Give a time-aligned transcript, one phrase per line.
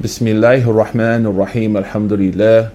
[0.00, 2.70] بسم الله الرحمن الرحيم الحمد لله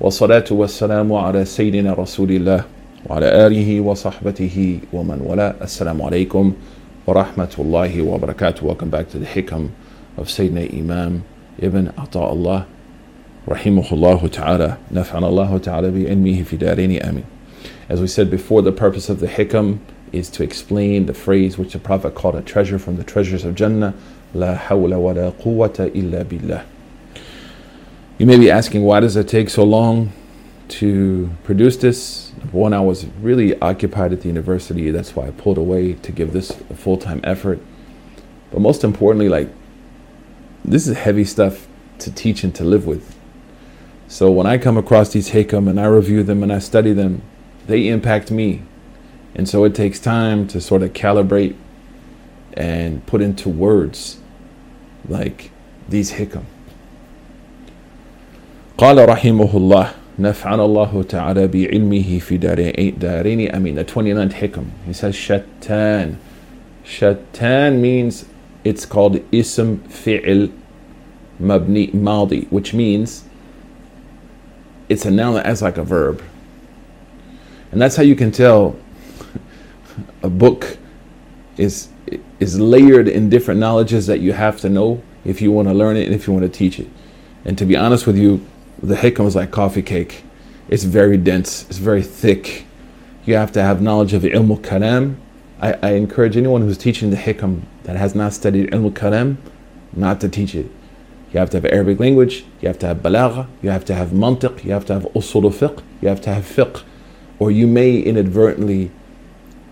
[0.00, 2.64] والصلاة والسلام على سيدنا رسول الله
[3.06, 6.52] وعلى آله وصحبته ومن والاه السلام عليكم
[7.06, 9.70] ورحمة الله وبركاته Welcome back to the Hikam
[10.16, 11.24] of Sayyidina Imam
[11.58, 12.62] Ibn Ata'Allah
[13.48, 17.24] رحمه الله تعالى نفعنا الله تعالى بعلمه في دارين آمين
[17.88, 19.78] As we said before, the purpose of the Hikam
[20.12, 23.54] is to explain the phrase which the Prophet called a treasure from the treasures of
[23.54, 23.94] Jannah
[24.33, 26.65] La hawla wa la quwwata illa billah.
[28.17, 30.11] You may be asking, why does it take so long
[30.69, 32.31] to produce this?
[32.51, 34.89] One, I was really occupied at the university.
[34.91, 37.59] That's why I pulled away to give this a full time effort.
[38.51, 39.49] But most importantly, like,
[40.65, 41.67] this is heavy stuff
[41.99, 43.15] to teach and to live with.
[44.07, 47.21] So when I come across these hakam and I review them and I study them,
[47.67, 48.63] they impact me.
[49.35, 51.55] And so it takes time to sort of calibrate
[52.56, 54.18] and put into words
[55.08, 55.50] like
[55.88, 56.44] these hikam.
[58.78, 59.88] قال رحمه الله
[60.18, 62.36] نفعنا الله تعالى بعلمه في
[62.98, 66.16] دارين أمين the 29th hikam he says شتان
[66.84, 68.24] شتان means
[68.64, 70.50] it's called اسم فعل
[71.40, 73.24] مبني ماضي which means
[74.88, 76.22] it's a noun that acts like a verb
[77.70, 78.76] and that's how you can tell
[80.22, 80.76] a book
[81.56, 81.88] is
[82.39, 85.97] is layered in different knowledges that you have to know if you want to learn
[85.97, 86.87] it and if you want to teach it.
[87.45, 88.45] And to be honest with you,
[88.81, 90.23] the hikam is like coffee cake.
[90.69, 92.65] It's very dense, it's very thick.
[93.25, 95.17] You have to have knowledge of ilm kalam.
[95.59, 99.37] I, I encourage anyone who's teaching the hikam that has not studied ilm kalam
[99.93, 100.69] not to teach it.
[101.33, 104.09] You have to have Arabic language, you have to have balagha, you have to have
[104.09, 106.83] mantiq, you have to have usul fiqh, you have to have fiqh.
[107.39, 108.91] Or you may inadvertently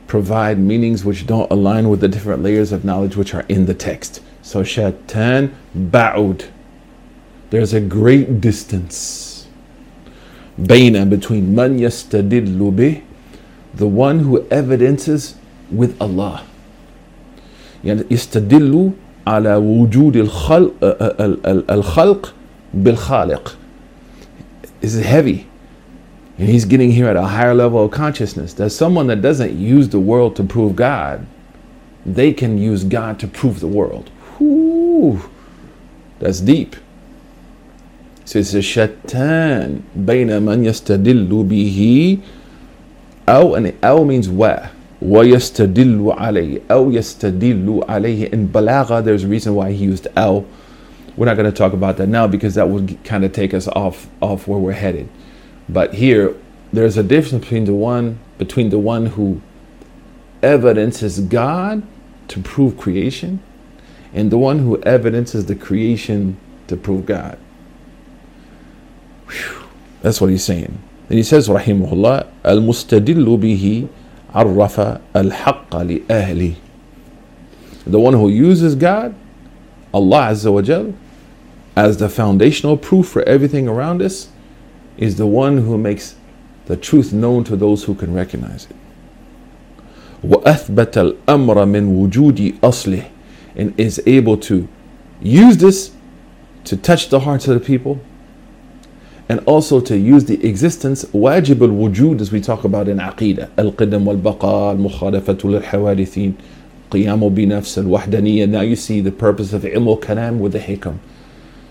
[0.07, 3.75] provide meanings which don't align with the different layers of knowledge which are in the
[3.75, 4.21] text.
[4.43, 6.49] So shatan ba'ud.
[7.51, 9.49] There's a great distance.
[10.61, 13.03] Baina between man yastadillu bih,
[13.75, 15.37] the one who evidences
[15.71, 16.45] with Allah.
[17.85, 18.93] يستدل
[19.27, 20.73] على وجود الخلق
[21.71, 22.35] الخلق
[22.75, 23.57] بالخالق.
[24.81, 25.47] This is heavy.
[26.38, 28.54] And he's getting here at a higher level of consciousness.
[28.54, 31.26] That someone that doesn't use the world to prove God.
[32.06, 34.10] They can use God to prove the world.
[34.38, 35.22] Whew,
[36.20, 36.76] that's deep.
[38.26, 39.84] So it's a shatan.
[39.98, 42.22] Baina man yastadillu bihi.
[43.28, 44.72] Aw, and aw means where.
[45.02, 50.46] وَيَسْتَدِلُّ عَلَيْهِ أَوْ يَسْتَدِلُّ عَلَيْهِ In balagha, there's a reason why he used al.
[51.16, 53.68] We're not going to talk about that now because that would kind of take us
[53.68, 55.10] off, off where we're headed
[55.68, 56.36] but here,
[56.72, 59.42] there's a difference between the one between the one who
[60.44, 61.84] evidences God
[62.28, 63.42] to prove creation,
[64.14, 66.38] and the one who evidences the creation
[66.68, 67.38] to prove God.
[69.30, 69.64] Whew.
[70.02, 70.78] That's what he's saying.
[71.10, 73.90] And he says, Rahimahullah, Al bihi
[74.34, 76.56] arrafa al li ahli.
[77.86, 79.16] The one who uses God,
[79.94, 80.94] Allah Azza wa Jal,
[81.76, 84.30] as the foundational proof for everything around us,
[84.99, 86.15] is the one who makes
[86.67, 88.77] the truth known to those who can recognize it.
[90.25, 93.05] وأثبت الأمر من وجود أصله
[93.57, 94.69] and is able to
[95.21, 95.93] use this
[96.65, 98.01] to touch the hearts of the people
[99.29, 104.09] and also to use the existence واجب الوجود as we talk about in عقيدة القدم
[104.09, 106.35] والبقاء المخالفة للحوادثين
[106.91, 110.99] قيام بنفس الوحدانية now you see the purpose of ilm kalam with the hikam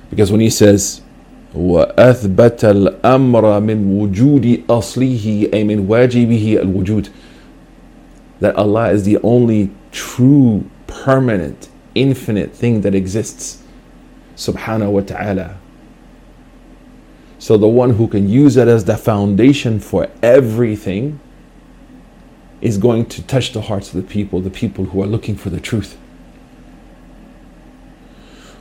[0.10, 1.02] because when he says
[1.56, 7.10] وأثبت الأمر من وجود أصله أي من واجبه الوجود
[8.40, 13.64] that Allah is the only true permanent infinite thing that exists
[14.36, 15.58] subhanahu wa ta'ala
[17.40, 21.20] so the one who can use it as the foundation for everything
[22.62, 25.50] is going to touch the hearts of the people the people who are looking for
[25.50, 25.98] the truth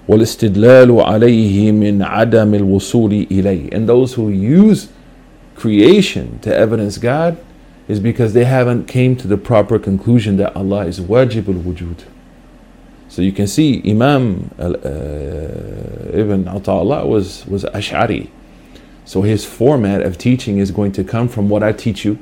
[0.09, 4.89] والاستدلال عليه من عدم الوصول إليه and those who use
[5.55, 7.37] creation to evidence God
[7.89, 12.05] is because they haven't came to the proper conclusion that Allah is wajib al-wujud
[13.09, 14.69] so you can see Imam uh,
[16.13, 18.31] Ibn Ata'Allah was, was Ash'ari
[19.05, 22.19] so his format of teaching is going to come from what I teach you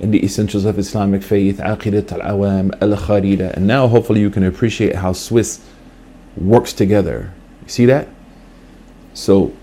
[0.00, 4.96] in the essentials of Islamic faith, Aqidat al-Awam, al-Kharida and now hopefully you can appreciate
[4.96, 5.60] how Swiss
[6.37, 7.31] works together.
[7.63, 8.07] You see that?
[9.13, 9.53] So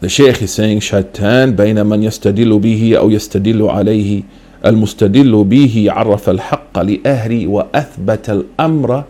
[0.00, 4.22] the Shaykh is saying شتان بين من يستدل به أو يستدل عليه
[4.66, 9.04] المستدل به عرف الحق لأهل وأثبت الأمر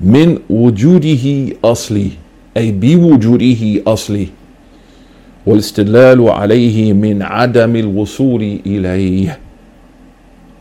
[0.00, 2.10] من وجوده أصلي
[2.56, 4.26] أي بوجوده أصلي
[5.46, 9.38] والاستدلال عليه من عدم الوصول إليه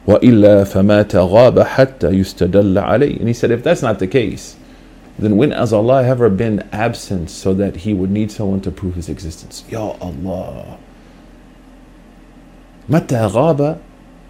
[0.08, 4.59] وإلا فما تغاب حتى يستدل عليه and he said if that's not the case
[5.19, 8.95] then when has Allah ever been absent so that he would need someone to prove
[8.95, 10.79] his existence Ya Allah
[12.89, 13.77] متى غاب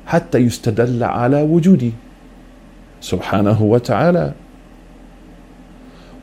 [0.06, 1.92] حتى يستدل على وجودي
[3.00, 4.32] سبحانه وتعالى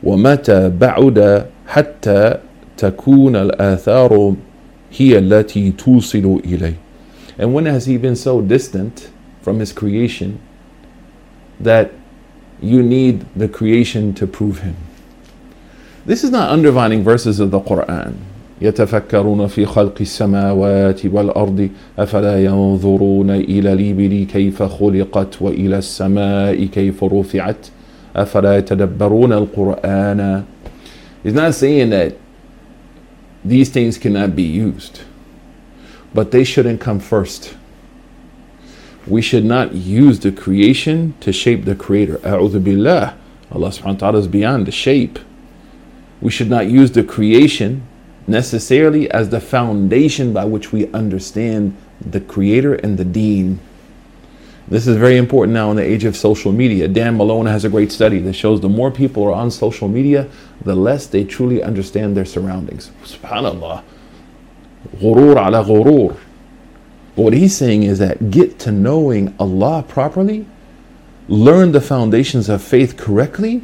[0.02, 2.38] ومتى بعد حتى
[2.76, 4.34] تكون الآثار
[4.92, 6.74] هي التي توصل إليه
[7.38, 9.10] And when has he been so distant
[9.40, 10.38] from his creation
[11.60, 11.90] that
[12.60, 14.76] you need the creation to prove him?
[16.06, 18.14] This is not undermining verses of the Quran.
[18.62, 21.68] يتفكرون في خلق السماوات والأرض
[21.98, 27.66] أفلا ينظرون إلى الإبل كيف خلقت وإلى السماء كيف رفعت
[28.16, 30.44] أفلا يتدبرون القرآن
[31.24, 32.14] He's not saying that
[33.44, 35.02] these things cannot be used,
[36.14, 37.54] but they shouldn't come first.
[39.07, 42.17] We should not use the creation to shape the creator.
[42.17, 43.17] A'udhu billah.
[43.51, 45.19] Allah subhanahu wa ta'ala is beyond the shape.
[46.19, 47.87] We should not use the creation
[48.27, 53.59] necessarily as the foundation by which we understand the creator and the deen.
[54.67, 56.89] This is very important now in the age of social media.
[56.89, 60.27] Dan Malone has a great study that shows the more people are on social media,
[60.61, 62.91] the less they truly understand their surroundings.
[63.05, 63.83] Subhanallah.
[64.97, 66.17] Ghurur ala ghurur.
[67.17, 70.45] What he's saying is that get to knowing Allah properly,
[71.27, 73.63] learn the foundations of faith correctly,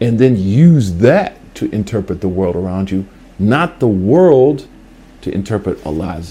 [0.00, 3.06] and then use that to interpret the world around you,
[3.38, 4.66] not the world
[5.20, 6.22] to interpret Allah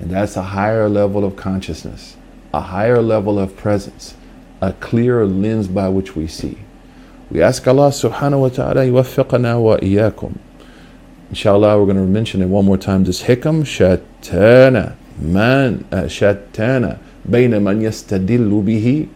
[0.00, 2.16] And that's a higher level of consciousness
[2.52, 4.14] a higher level of presence,
[4.60, 6.58] a clearer lens by which we see.
[7.30, 10.36] We ask Allah subhanahu wa ta'ala yuwaffiqana wa iyyakum.
[11.30, 13.04] Inshallah, we're going to mention it one more time.
[13.04, 19.06] This hikam, shatana, uh, shatana, بين من يستدل به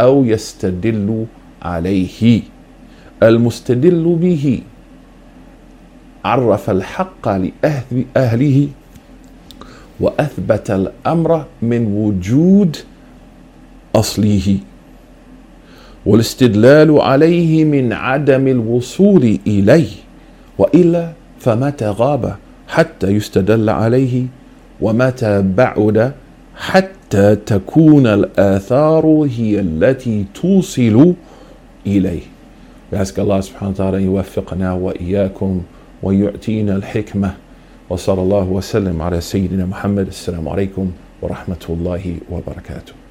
[0.00, 1.26] أو يستدل
[1.62, 2.42] عليه.
[3.22, 4.60] المستدل به
[6.24, 8.68] عرف الحق لأهله
[10.00, 12.76] وأثبت الأمر من وجود
[13.94, 14.58] أصله.
[16.06, 19.90] والاستدلال عليه من عدم الوصول إليه
[20.58, 22.36] وإلا فمتى غاب
[22.68, 24.41] حتى يستدل عليه.
[24.82, 26.12] ومتى بعد
[26.56, 31.14] حتى تكون الآثار هي التي توصل
[32.92, 35.62] ask Allah subhanahu wa ta'ala يوفقنا وإياكم
[36.02, 37.30] ويعطينا الحكمة.
[37.90, 40.06] وصلى الله وسلم على سيدنا محمد.
[40.06, 40.90] السلام عليكم
[41.22, 43.01] ورحمة الله وبركاته.